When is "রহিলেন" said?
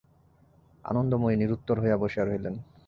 2.25-2.55